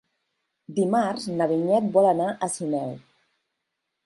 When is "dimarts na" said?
0.79-1.47